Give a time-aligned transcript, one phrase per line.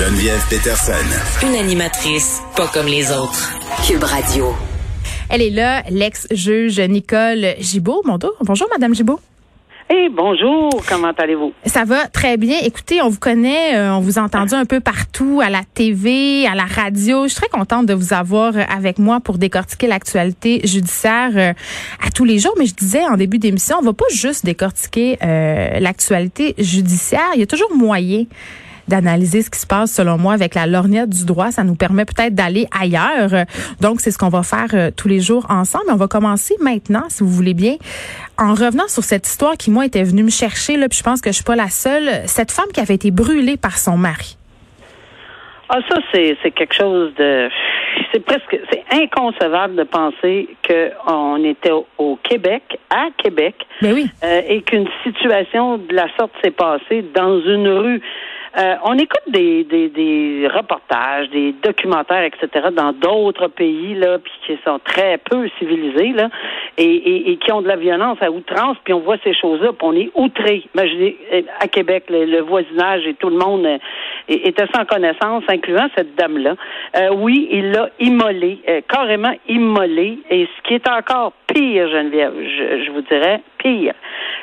[0.00, 1.46] Geneviève Peterson.
[1.46, 3.52] Une animatrice pas comme les autres.
[3.86, 4.54] Cube Radio.
[5.28, 8.00] Elle est là, l'ex-juge Nicole Gibault.
[8.06, 9.20] Bonjour, bonjour Madame Gibault.
[9.90, 11.52] Hey, bonjour, comment allez-vous?
[11.66, 12.60] Ça va très bien.
[12.64, 16.46] Écoutez, on vous connaît, euh, on vous a entendu un peu partout, à la TV,
[16.46, 17.24] à la radio.
[17.24, 21.52] Je suis très contente de vous avoir avec moi pour décortiquer l'actualité judiciaire euh,
[22.02, 22.54] à tous les jours.
[22.58, 27.28] Mais je disais en début d'émission, on va pas juste décortiquer euh, l'actualité judiciaire.
[27.34, 28.24] Il y a toujours moyen
[28.90, 31.50] d'analyser ce qui se passe, selon moi, avec la lorgnette du droit.
[31.50, 33.46] Ça nous permet peut-être d'aller ailleurs.
[33.80, 35.86] Donc, c'est ce qu'on va faire euh, tous les jours ensemble.
[35.88, 37.76] On va commencer maintenant, si vous voulez bien,
[38.36, 41.22] en revenant sur cette histoire qui, moi, était venue me chercher, là, puis je pense
[41.22, 42.10] que je suis pas la seule.
[42.26, 44.36] Cette femme qui avait été brûlée par son mari.
[45.70, 47.48] Ah, ça, c'est, c'est quelque chose de.
[48.12, 48.58] C'est presque.
[48.72, 54.10] C'est inconcevable de penser qu'on était au, au Québec, à Québec, Mais oui.
[54.24, 58.02] euh, et qu'une situation de la sorte s'est passée dans une rue.
[58.58, 64.58] Euh, on écoute des, des, reportages, des documentaires, etc., dans d'autres pays, là, puis qui
[64.64, 66.28] sont très peu civilisés, là,
[66.76, 69.92] et, qui ont de la violence à outrance, puis on voit ces choses-là, puis on
[69.92, 70.64] est outré.
[70.74, 73.78] Imaginez, euh, à Québec, le, voisinage et tout le monde euh,
[74.28, 76.56] était sans connaissance, incluant cette dame-là.
[77.12, 82.90] Oui, il l'a immolé, euh, carrément immolé, et ce qui est encore pire, Geneviève, je,
[82.90, 83.94] vous dirais, pire,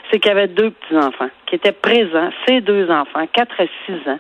[0.09, 4.09] c'est qu'il y avait deux petits-enfants qui étaient présents, ces deux enfants, 4 et 6
[4.09, 4.19] ans.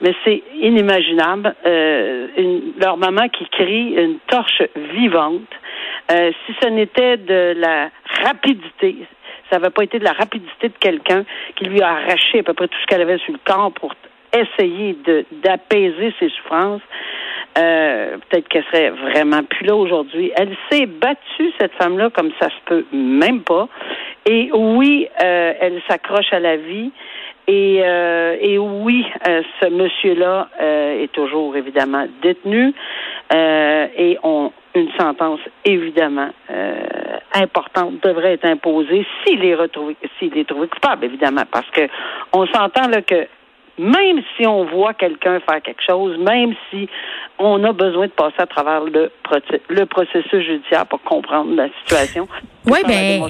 [0.00, 1.54] Mais c'est inimaginable.
[1.66, 4.62] Euh, une- leur maman qui crie une torche
[4.92, 5.42] vivante.
[6.12, 7.90] Euh, si ce n'était de la
[8.24, 8.96] rapidité,
[9.50, 11.24] ça n'avait pas été de la rapidité de quelqu'un
[11.56, 13.94] qui lui a arraché à peu près tout ce qu'elle avait sur le corps pour
[14.36, 14.96] essayer
[15.42, 16.82] d'apaiser ses souffrances,
[17.56, 20.32] euh, peut-être qu'elle serait vraiment plus là aujourd'hui.
[20.36, 23.68] Elle s'est battue, cette femme-là, comme ça se peut même pas.
[24.26, 26.90] Et oui, euh, elle s'accroche à la vie.
[27.46, 32.72] Et, euh, et oui, euh, ce monsieur-là euh, est toujours évidemment détenu
[33.34, 36.30] euh, et on, une sentence évidemment
[37.34, 41.82] importante devrait être imposée s'il est retrouvé, s'il est trouvé coupable évidemment, parce que
[42.32, 43.26] on s'entend là que
[43.78, 46.88] même si on voit quelqu'un faire quelque chose, même si
[47.38, 49.10] on a besoin de passer à travers le,
[49.68, 52.28] le processus judiciaire pour comprendre la situation,
[52.66, 53.24] Oui, ben.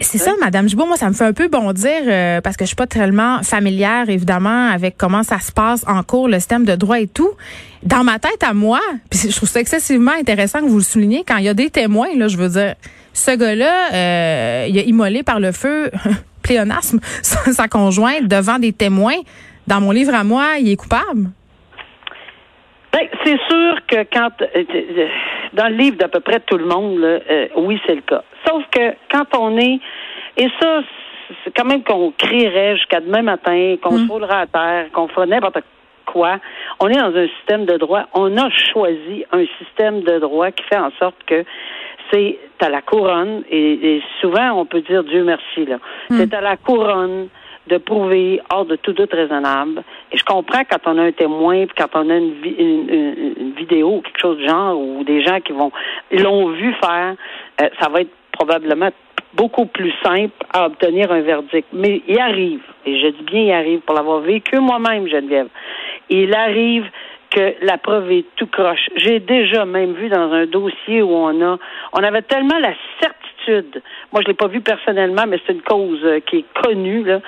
[0.00, 0.86] C'est ça, Madame Gibault.
[0.86, 4.08] Moi, ça me fait un peu bondir euh, parce que je suis pas tellement familière,
[4.10, 7.30] évidemment, avec comment ça se passe en cours, le système de droit et tout.
[7.82, 8.80] Dans ma tête à moi,
[9.10, 11.70] puis je trouve ça excessivement intéressant que vous le souligniez, quand il y a des
[11.70, 12.74] témoins, là, je veux dire,
[13.14, 15.90] ce gars-là, euh, il a immolé par le feu,
[16.42, 19.16] pléonasme, sa conjointe devant des témoins.
[19.72, 21.30] Dans mon livre à moi, il est coupable?
[22.92, 25.08] Ben, c'est sûr que quand euh, euh,
[25.54, 28.22] dans le livre d'à peu près tout le monde, là, euh, oui, c'est le cas.
[28.46, 29.80] Sauf que quand on est
[30.36, 30.82] et ça,
[31.42, 35.26] c'est quand même qu'on crierait jusqu'à demain matin, qu'on se roulerait à terre, qu'on ferait
[35.26, 35.60] n'importe
[36.04, 36.38] quoi.
[36.78, 38.02] On est dans un système de droit.
[38.12, 41.46] On a choisi un système de droit qui fait en sorte que
[42.12, 45.78] c'est à la couronne, et, et souvent on peut dire Dieu merci, là.
[46.10, 47.28] C'est à la couronne
[47.68, 49.82] de prouver hors de tout doute raisonnable.
[50.10, 52.88] Et je comprends quand on a un témoin, puis quand on a une, vi- une,
[52.90, 55.70] une- une vidéo ou quelque chose du genre, ou des gens qui vont
[56.10, 57.14] l'ont vu faire,
[57.60, 58.90] euh, ça va être probablement
[59.34, 61.68] beaucoup plus simple à obtenir un verdict.
[61.72, 65.48] Mais il arrive, et je dis bien il arrive pour l'avoir vécu moi-même, Geneviève.
[66.10, 66.84] Il arrive
[67.30, 68.90] que la preuve est tout croche.
[68.96, 71.58] J'ai déjà même vu dans un dossier où on a,
[71.94, 73.21] on avait tellement la certitude.
[73.48, 77.18] Moi, je l'ai pas vu personnellement, mais c'est une cause euh, qui est connue euh,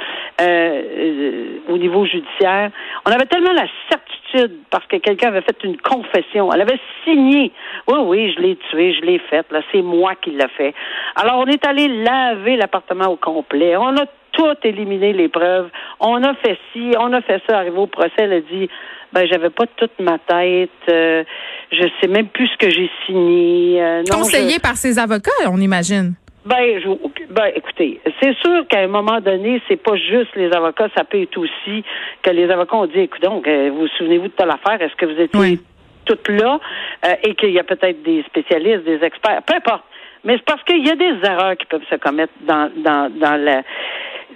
[0.41, 2.71] euh, au niveau judiciaire.
[3.07, 6.53] On avait tellement la certitude parce que quelqu'un avait fait une confession.
[6.53, 7.53] Elle avait signé.
[7.87, 9.51] Oui, oui, je l'ai tué, je l'ai fait.
[9.51, 10.75] Là, c'est moi qui l'ai fait.
[11.17, 13.77] Alors, on est allé laver l'appartement au complet.
[13.77, 15.71] On a tout éliminé les preuves.
[16.07, 17.59] On a fait ci, on a fait ça.
[17.59, 18.69] Arrivé au procès, elle a dit
[19.13, 20.71] ben j'avais pas toute ma tête.
[20.91, 21.25] euh,
[21.73, 23.83] je sais même plus ce que j'ai signé.
[23.83, 26.15] euh, non, Conseillé je- par ses avocats, on imagine.
[26.45, 26.89] ben, je,
[27.33, 31.23] ben, écoutez, c'est sûr qu'à un moment donné, c'est pas juste les avocats, ça peut
[31.23, 31.83] être aussi
[32.23, 35.07] que les avocats ont dit, écoute donc, euh, vous souvenez-vous de telle affaire, est-ce que
[35.07, 35.61] vous étiez Oui.
[36.05, 36.61] toutes là
[37.07, 39.85] euh, et qu'il y a peut-être des spécialistes, des experts, peu importe.
[40.25, 43.37] Mais c'est parce qu'il y a des erreurs qui peuvent se commettre dans, dans, dans
[43.43, 43.63] la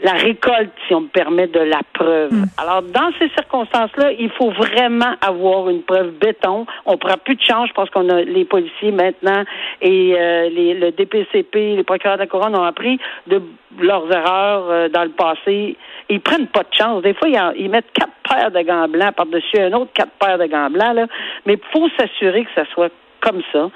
[0.02, 2.32] la récolte, si on me permet, de la preuve.
[2.32, 2.44] Hmm.
[2.56, 6.66] Alors, dans ces circonstances-là, il faut vraiment avoir une preuve béton.
[6.86, 9.42] On prend plus de chance parce qu'on a les policiers maintenant
[9.80, 13.42] et euh, les, le DPCP, les procureurs de la couronne ont appris de
[13.80, 15.76] leurs erreurs euh, dans le passé.
[16.08, 17.02] Ils prennent pas de chance.
[17.02, 20.12] Des fois, ils, en- ils mettent quatre paires de gants blancs par-dessus un autre quatre
[20.20, 21.06] paires de gants blancs, là.
[21.46, 23.68] Mais il faut s'assurer que ça soit comme ça.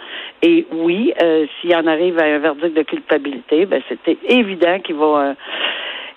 [0.43, 4.94] Et oui, euh, s'il en arrive à un verdict de culpabilité, ben c'était évident qu'il
[4.94, 5.35] va euh,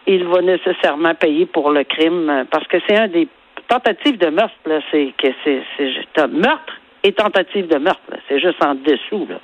[0.07, 3.27] il va nécessairement payer pour le crime euh, parce que c'est un des
[3.67, 6.73] tentatives de meurtre là, c'est que c'est c'est meurtre
[7.03, 8.17] et tentative de meurtre, là.
[8.27, 9.39] c'est juste en dessous là.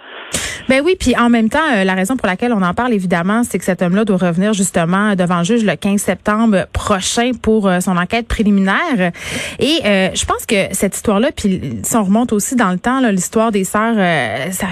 [0.67, 3.43] Ben oui, puis en même temps, euh, la raison pour laquelle on en parle évidemment,
[3.43, 7.67] c'est que cet homme-là doit revenir justement devant le juge le 15 septembre prochain pour
[7.67, 9.11] euh, son enquête préliminaire.
[9.59, 12.99] Et euh, je pense que cette histoire-là, puis si on remonte aussi dans le temps,
[12.99, 13.95] là, l'histoire des sœurs,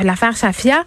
[0.03, 0.83] l'affaire Safia,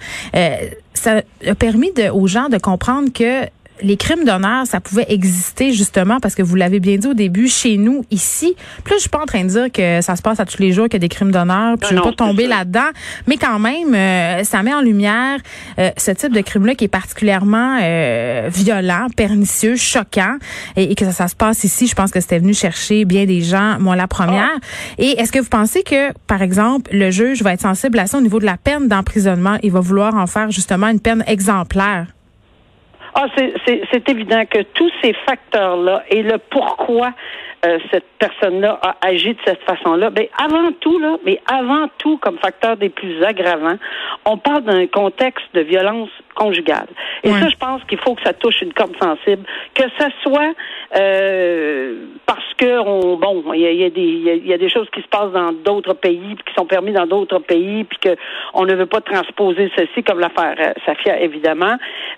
[0.95, 3.47] ça a permis aux gens de comprendre que
[3.83, 7.49] les crimes d'honneur, ça pouvait exister justement parce que vous l'avez bien dit au début
[7.49, 8.55] chez nous ici.
[8.89, 10.73] Là, je suis pas en train de dire que ça se passe à tous les
[10.73, 11.77] jours qu'il y a des crimes d'honneur.
[11.79, 12.91] Puis je veux Non, pas tomber là-dedans,
[13.27, 15.39] mais quand même, euh, ça met en lumière
[15.79, 20.37] euh, ce type de crime-là qui est particulièrement euh, violent, pernicieux, choquant,
[20.77, 21.87] et, et que ça, ça se passe ici.
[21.87, 24.59] Je pense que c'était venu chercher bien des gens, moi la première.
[24.99, 28.19] Et est-ce que vous pensez que, par exemple, le juge va être sensible à ça
[28.19, 29.59] au niveau de la peine d'emprisonnement?
[29.63, 32.07] Il va vouloir en faire justement une peine exemplaire.
[33.15, 33.55] Ah, c'est-
[34.09, 37.13] évident que tous ces facteurs-là et le pourquoi
[37.65, 42.17] euh, cette personne-là a agi de cette façon-là, ben avant tout là, mais avant tout
[42.19, 43.77] comme facteur des plus aggravants,
[44.25, 46.87] on parle d'un contexte de violence conjugale.
[47.25, 49.45] Et ça, je pense qu'il faut que ça touche une corde sensible,
[49.75, 50.55] que ça soit
[51.13, 51.95] euh,
[52.27, 54.53] parce que on, bon, il y a, y a des il y a- il y
[54.53, 57.39] a des choses qui se passent dans d'autres pays, puis qui sont permis dans d'autres
[57.39, 58.17] pays, puis que
[58.55, 61.77] on ne veut pas transposer ceci comme l'affaire euh, Safia évidemment.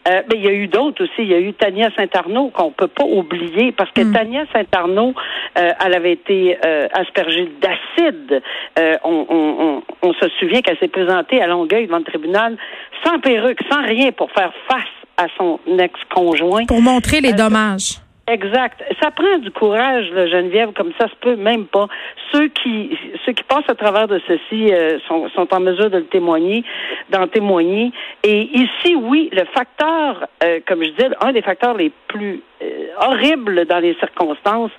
[0.09, 1.13] Euh, mais il y a eu d'autres aussi.
[1.19, 5.15] Il y a eu Tania Saint-Arnaud qu'on peut pas oublier parce que Tania Saint-Arnaud,
[5.59, 8.43] euh, elle avait été euh, aspergée d'acide.
[8.79, 12.57] Euh, on, on, on, on se souvient qu'elle s'est présentée à Longueuil devant le tribunal
[13.05, 14.85] sans perruque, sans rien pour faire face
[15.17, 16.67] à son ex-conjoint.
[16.67, 17.99] Pour montrer les Euh, dommages.
[18.27, 18.83] Exact.
[19.03, 21.89] Ça prend du courage, là, Geneviève, comme ça se peut même pas.
[22.33, 25.99] Ceux qui ceux qui passent à travers de ceci euh, sont, sont en mesure de
[25.99, 26.65] le témoigner,
[27.11, 27.93] d'en témoigner.
[28.23, 32.87] Et ici, oui, le facteur, euh, comme je dis, un des facteurs les plus euh,
[33.03, 34.73] horribles dans les circonstances,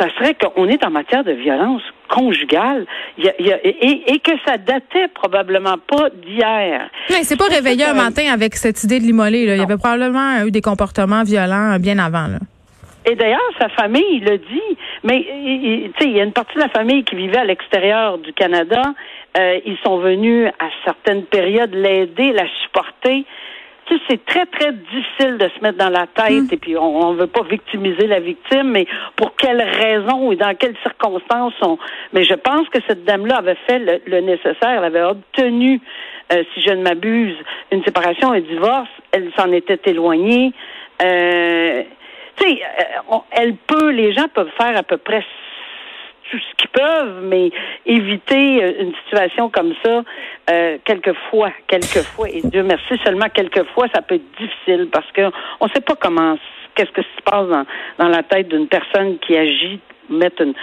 [0.00, 2.86] ça serait qu'on est en matière de violence conjugale
[3.18, 6.88] il y a- il y a- et, et que ça datait probablement pas d'hier.
[7.10, 9.46] Mais c'est pas réveillé un que- matin avec cette idée de l'immoler.
[9.46, 9.54] là.
[9.54, 12.26] Il y avait probablement eu des comportements violents euh, bien avant.
[12.26, 12.38] Là.
[13.06, 14.76] Et d'ailleurs, sa famille le dit.
[15.04, 18.18] Mais tu sais, il y a une partie de la famille qui vivait à l'extérieur
[18.18, 18.82] du Canada.
[19.38, 23.24] Euh, ils sont venus à certaines périodes l'aider, la supporter.
[24.08, 27.26] C'est très, très difficile de se mettre dans la tête et puis on ne veut
[27.26, 31.78] pas victimiser la victime, mais pour quelles raisons et dans quelles circonstances on...
[32.12, 34.78] Mais je pense que cette dame-là avait fait le, le nécessaire.
[34.78, 35.80] Elle avait obtenu,
[36.32, 37.36] euh, si je ne m'abuse,
[37.72, 38.88] une séparation, un divorce.
[39.12, 40.52] Elle s'en était éloignée.
[41.02, 41.82] Euh,
[42.36, 45.24] tu sais, euh, elle peut, les gens peuvent faire à peu près
[46.30, 47.50] tout ce qu'ils peuvent, mais
[47.86, 50.02] éviter euh, une situation comme ça,
[50.50, 55.22] euh, quelquefois, quelquefois, et Dieu merci, seulement quelquefois, ça peut être difficile parce que
[55.60, 56.36] on ne sait pas comment,
[56.74, 57.64] qu'est-ce que se passe dans,
[57.98, 60.54] dans la tête d'une personne qui agit, mettre une,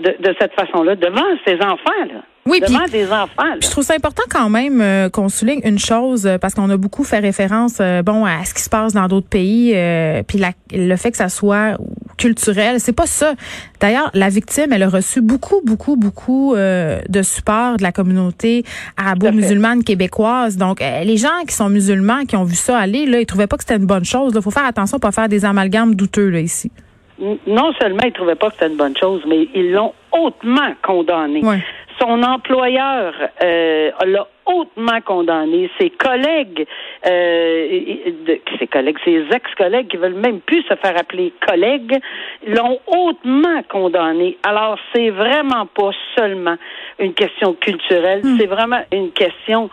[0.00, 2.22] de, de cette façon-là devant ses enfants, là.
[2.46, 3.44] Oui, puis- devant des enfants.
[3.44, 3.56] Là.
[3.62, 6.76] Je trouve ça important quand même euh, qu'on souligne une chose euh, parce qu'on a
[6.76, 10.40] beaucoup fait référence euh, bon à ce qui se passe dans d'autres pays euh, puis
[10.72, 11.78] le fait que ça soit
[12.18, 13.34] culturel, c'est pas ça.
[13.80, 18.62] D'ailleurs, la victime, elle a reçu beaucoup beaucoup beaucoup euh, de support de la communauté
[18.96, 20.56] arabo-musulmane québécoise.
[20.56, 23.46] Donc euh, les gens qui sont musulmans qui ont vu ça aller là, ils trouvaient
[23.46, 24.32] pas que c'était une bonne chose.
[24.36, 26.70] Il faut faire attention pour pas faire des amalgames douteux là ici.
[27.18, 30.72] Non seulement ils ne trouvaient pas que c'était une bonne chose, mais ils l'ont hautement
[30.82, 31.44] condamné.
[31.44, 31.62] Ouais.
[32.00, 35.70] Son employeur euh, l'a hautement condamné.
[35.80, 36.66] Ses collègues,
[37.06, 41.98] euh, de- ses collègues, ses ex-collègues qui veulent même plus se faire appeler collègues,
[42.46, 44.36] l'ont hautement condamné.
[44.46, 46.56] Alors c'est vraiment pas seulement
[46.98, 49.70] une question culturelle, c'est vraiment une question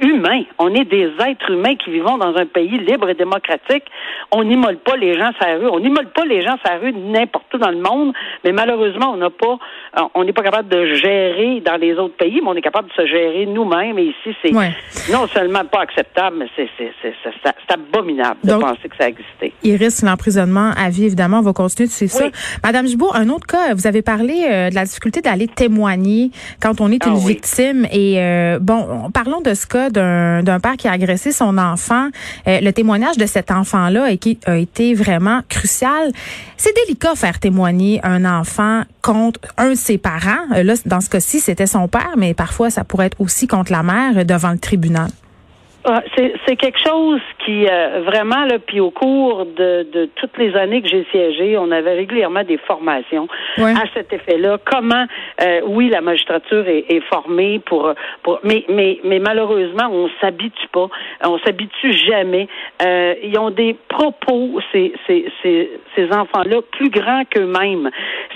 [0.00, 0.44] humaine.
[0.58, 3.84] On est des êtres humains qui vivons dans un pays libre et démocratique.
[4.32, 5.68] On n'immole pas les gens sur la rue.
[5.68, 8.12] On n'immole pas les gens sur la rue n'importe où dans le monde,
[8.44, 9.58] mais malheureusement, on n'a pas,
[9.98, 12.88] euh, on n'est pas capable de gérer dans les autres pays, mais on est capable
[12.88, 13.98] de se gérer nous-mêmes.
[13.98, 14.72] Et ici, c'est Ouais.
[15.12, 19.52] non seulement pas acceptable, mais c'est c'est abominable de penser que ça a existé.
[19.62, 21.38] Il risque l'emprisonnement à vie, évidemment.
[21.38, 22.26] On va continuer de suivre ça.
[22.64, 26.30] Madame Gibault, un autre cas, vous avez parlé euh, de la difficulté d'aller témoigner
[26.60, 27.86] quand on est ah une victime.
[27.92, 32.08] Et euh, bon, parlons de ce cas d'un père qui a agressé son enfant.
[32.46, 36.12] Euh, le témoignage de cet enfant-là a, a été vraiment crucial.
[36.56, 40.46] C'est délicat faire témoigner un enfant contre un de ses parents.
[40.50, 43.82] Là, dans ce cas-ci, c'était son père, mais parfois ça pourrait être aussi contre la
[43.82, 45.10] mère devant le tribunal.
[45.88, 50.56] Ah, c'est quelque chose qui euh, vraiment là, puis au cours de, de toutes les
[50.56, 54.58] années que j'ai siégé, on avait régulièrement des formations à cet effet-là.
[54.64, 55.06] Comment,
[55.42, 60.66] euh, oui, la magistrature est, est, formée pour, pour, mais mais mais malheureusement, on s'habitue
[60.72, 60.88] pas,
[61.22, 62.48] on s'habitue jamais.
[62.82, 67.90] Euh, ils ont des propos ces ces ces, ces enfants-là plus grands qu'eux-mêmes.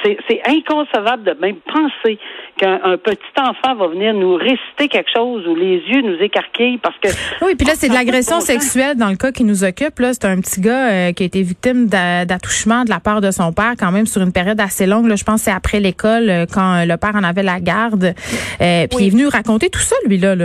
[0.04, 2.16] C'est c'est inconcevable de même penser
[2.61, 6.97] qu'un petit enfant va venir nous réciter quelque chose ou les yeux nous écarquillent parce
[6.99, 7.09] que
[7.43, 9.99] oui, puis là, c'est de l'agression sexuelle dans le cas qui nous occupe.
[9.99, 13.31] Là, c'est un petit gars euh, qui a été victime d'attouchement de la part de
[13.31, 15.07] son père, quand même sur une période assez longue.
[15.07, 18.14] Là, je pense que c'est après l'école, euh, quand le père en avait la garde.
[18.61, 20.37] Euh, puis il est venu raconter tout ça, lui là.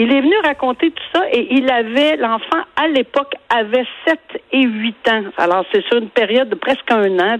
[0.00, 4.20] Il est venu raconter tout ça et il avait, l'enfant à l'époque avait 7
[4.52, 5.24] et 8 ans.
[5.36, 7.36] Alors c'est sur une période de presque un an,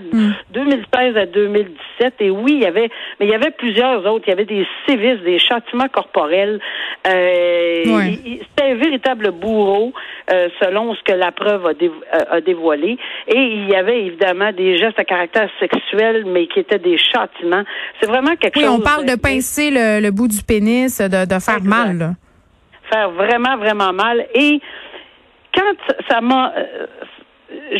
[0.50, 1.16] 2016 hmm.
[1.16, 2.14] à 2017.
[2.18, 4.24] Et oui, il y avait, mais il y avait plusieurs autres.
[4.26, 6.58] Il y avait des sévices, des châtiments corporels.
[7.06, 9.92] Euh, C'était un véritable bourreau,
[10.32, 12.98] euh, selon ce que la preuve a, euh, a, dévoilé.
[13.28, 17.62] Et il y avait évidemment des gestes à caractère sexuel, mais qui étaient des châtiments.
[18.00, 18.68] C'est vraiment quelque chose.
[18.68, 21.98] Oui, on parle de, pincer le, bout du pénis, de, de faire mal.
[21.98, 22.10] Là
[22.90, 24.26] faire vraiment, vraiment mal.
[24.34, 24.60] Et
[25.54, 26.52] quand ça m'a...
[26.56, 26.86] Euh,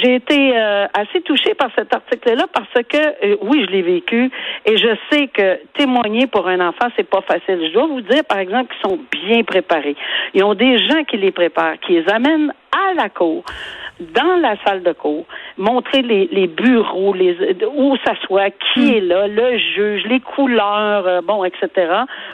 [0.03, 4.31] j'ai été euh, assez touchée par cet article-là parce que euh, oui, je l'ai vécu
[4.65, 7.61] et je sais que témoigner pour un enfant c'est pas facile.
[7.69, 9.97] Je dois vous dire par exemple qu'ils sont bien préparés.
[10.33, 13.45] Ils ont des gens qui les préparent, qui les amènent à la cour
[14.01, 15.25] dans la salle de cours,
[15.57, 17.37] montrer les, les bureaux, les,
[17.75, 18.95] où s'assoit, qui hmm.
[18.95, 21.69] est là, le juge, les couleurs, euh, bon, etc.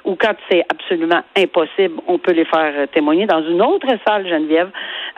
[0.04, 4.28] Ou quand c'est absolument impossible, on peut les faire euh, témoigner dans une autre salle,
[4.28, 4.70] Geneviève.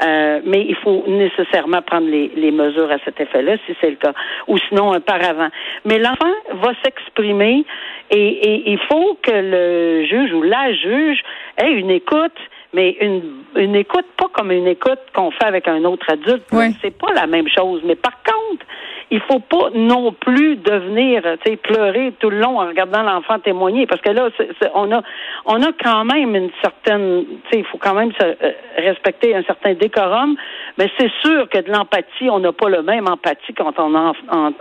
[0.03, 3.97] Euh, mais il faut nécessairement prendre les, les mesures à cet effet-là, si c'est le
[3.97, 4.13] cas,
[4.47, 5.49] ou sinon un paravent.
[5.85, 7.65] Mais l'enfant va s'exprimer
[8.11, 11.23] et, et il faut que le juge ou la juge
[11.57, 12.39] ait une écoute
[12.73, 13.23] mais une,
[13.57, 16.45] une écoute pas comme une écoute qu'on fait avec un autre adulte.
[16.83, 17.83] C'est pas la même chose.
[17.85, 18.67] Mais par contre,
[19.11, 23.39] il faut pas non plus devenir, tu sais, pleurer tout le long en regardant l'enfant
[23.39, 24.29] témoigner, parce que là,
[24.75, 25.01] on a,
[25.45, 29.35] on a quand même une certaine, tu sais, il faut quand même se, euh, respecter
[29.37, 30.37] un certain décorum.
[30.79, 33.95] Mais c'est sûr que de l'empathie, on n'a pas le même empathie quand on,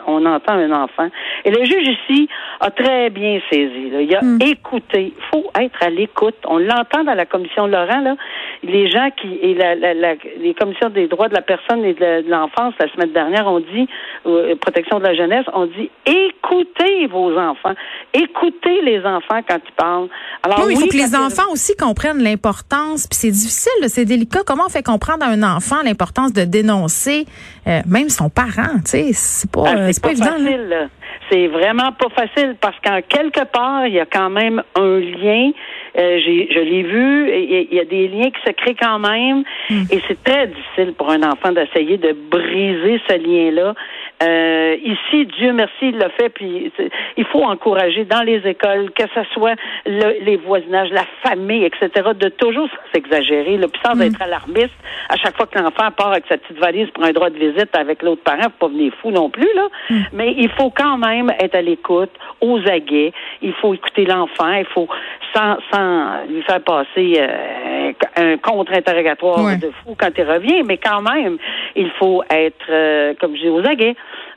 [0.08, 1.10] on entend un enfant.
[1.44, 2.30] Et le juge ici
[2.62, 3.92] a très bien saisi.
[4.00, 4.40] Il a hmm.
[4.42, 5.14] écouté.
[5.18, 6.36] Il faut être à l'écoute.
[6.48, 8.16] On l'entend dans la commission Laurent là.
[8.64, 12.74] Les gens qui et la, les commissions des droits de la personne et de l'enfance
[12.80, 13.88] la semaine dernière ont dit
[14.26, 17.74] euh, protection de la jeunesse, on dit écoutez vos enfants,
[18.14, 20.08] écoutez les enfants quand ils parlent.
[20.44, 24.40] Alors, oui, il faut que les enfants aussi comprennent l'importance, puis c'est difficile, c'est délicat.
[24.46, 27.26] Comment on fait comprendre à un enfant l'importance de dénoncer
[27.68, 30.88] euh, même son parent, tu sais, c'est pas, ah, c'est pas, évident.
[31.32, 35.52] C'est vraiment pas facile parce qu'en quelque part, il y a quand même un lien.
[35.98, 39.84] Euh, je l'ai vu, il y, a des liens qui se créent quand même, hmm.
[39.90, 43.74] et c'est très difficile pour un enfant d'essayer de briser ce lien-là.
[44.24, 46.72] Euh, ici, Dieu merci, il l'a fait, puis
[47.18, 49.56] il faut encourager dans les écoles, que ce soit
[49.86, 54.02] les voisinages, la famille, etc., de toujours s'exagérer, puis sans mm.
[54.04, 54.74] être alarmiste.
[55.10, 57.76] À chaque fois que l'enfant part avec sa petite valise pour un droit de visite
[57.76, 59.68] avec l'autre parent, faut pas venir fou non plus, là.
[59.90, 60.02] Mm.
[60.14, 63.12] Mais il faut quand même être à l'écoute, aux aguets.
[63.42, 64.52] Il faut écouter l'enfant.
[64.54, 64.88] Il faut
[65.36, 71.02] sans, sans lui faire passer euh, un contre-interrogatoire de fou quand il revient, mais quand
[71.02, 71.38] même,
[71.76, 73.96] il faut être, euh, comme je dis, aux aguets.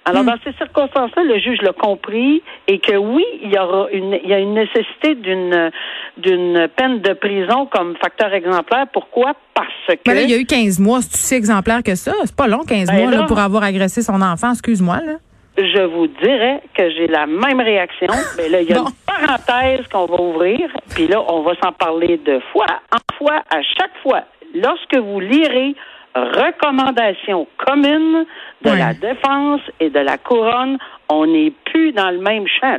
[0.08, 0.26] Alors, hmm.
[0.26, 4.28] dans ces circonstances-là, le juge l'a compris et que oui, il y aura une, il
[4.28, 5.70] y a une nécessité d'une,
[6.16, 8.86] d'une peine de prison comme facteur exemplaire.
[8.90, 9.34] Pourquoi?
[9.52, 9.94] Parce que.
[10.06, 11.02] Ben là, il y a eu 15 mois.
[11.02, 12.12] C'est si exemplaire que ça?
[12.24, 14.52] C'est pas long, 15 ben mois, là, pour avoir agressé son enfant.
[14.52, 15.16] Excuse-moi, là.
[15.58, 18.14] Je vous dirais que j'ai la même réaction.
[18.38, 20.70] Mais là, il y a une parenthèse qu'on va ouvrir.
[20.94, 24.22] Puis là, on va s'en parler de fois en fois, à chaque fois.
[24.54, 25.74] Lorsque vous lirez
[26.14, 28.24] recommandations communes
[28.62, 32.78] de la défense et de la couronne, on n'est plus dans le même champ.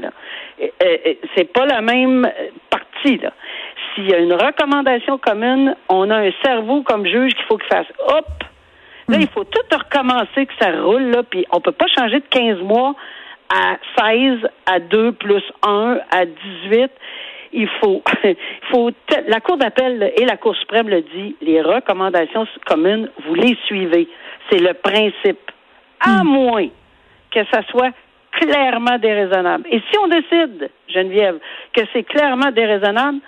[1.36, 2.30] C'est pas la même
[2.70, 3.18] partie.
[3.18, 3.32] Là.
[3.94, 7.70] S'il y a une recommandation commune, on a un cerveau comme juge qu'il faut qu'il
[7.70, 8.28] fasse hop.
[9.08, 9.22] Là, hmm.
[9.22, 12.60] il faut tout recommencer que ça roule, là, puis on peut pas changer de 15
[12.62, 12.94] mois
[13.50, 16.92] à 16, à 2 plus 1, à 18
[17.54, 18.36] il faut, il
[18.72, 18.92] faut,
[19.28, 24.08] la Cour d'appel et la Cour suprême le dit, les recommandations communes, vous les suivez.
[24.50, 25.52] C'est le principe.
[26.02, 26.28] À hmm.
[26.28, 26.68] moins
[27.32, 27.92] que ça soit
[28.32, 29.68] clairement déraisonnable.
[29.70, 31.40] Et si on décide, Geneviève,
[31.74, 33.20] que c'est clairement déraisonnable,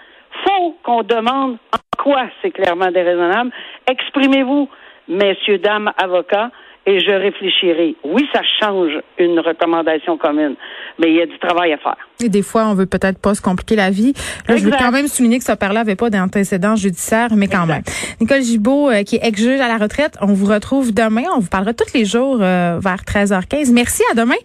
[0.45, 3.51] faut qu'on demande en quoi c'est clairement déraisonnable.
[3.89, 4.69] Exprimez-vous,
[5.07, 6.51] messieurs, dames, avocats,
[6.85, 7.95] et je réfléchirai.
[8.03, 10.55] Oui, ça change une recommandation commune,
[11.00, 11.97] mais il y a du travail à faire.
[12.23, 14.13] Et des fois, on veut peut-être pas se compliquer la vie.
[14.47, 17.65] Là, je veux quand même souligner que ce père-là n'avait pas d'antécédents judiciaires, mais quand
[17.65, 17.83] même.
[18.19, 21.23] Nicole Gibault, euh, qui est ex-juge à la retraite, on vous retrouve demain.
[21.35, 23.71] On vous parlera tous les jours euh, vers 13h15.
[23.73, 24.35] Merci, à demain.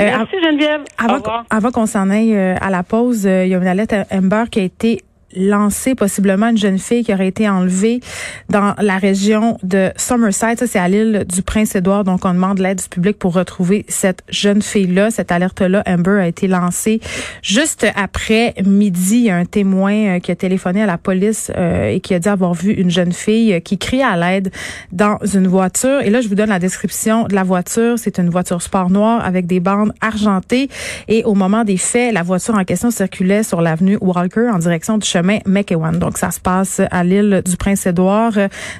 [0.00, 0.82] Euh, Merci, Geneviève.
[0.98, 4.60] Avant, avant qu'on s'en aille à la pause, il y a une lettre Amber qui
[4.60, 5.02] a été
[5.38, 8.00] lancé possiblement une jeune fille qui aurait été enlevée
[8.48, 10.56] dans la région de Somerset.
[10.56, 12.04] Ça, c'est à l'île du Prince-Édouard.
[12.04, 15.10] Donc, on demande l'aide du public pour retrouver cette jeune fille-là.
[15.10, 17.00] Cette alerte-là, Amber, a été lancée
[17.42, 19.16] juste après midi.
[19.18, 22.14] Il y a un témoin euh, qui a téléphoné à la police euh, et qui
[22.14, 24.50] a dit avoir vu une jeune fille euh, qui crie à l'aide
[24.92, 26.00] dans une voiture.
[26.00, 27.98] Et là, je vous donne la description de la voiture.
[27.98, 30.68] C'est une voiture sport noire avec des bandes argentées.
[31.08, 34.98] Et au moment des faits, la voiture en question circulait sur l'avenue Walker en direction
[34.98, 35.98] du chemin McEwan.
[35.98, 38.32] Donc, ça se passe à l'île du Prince-Édouard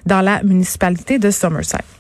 [0.07, 1.98] dans la municipalité de Somerset.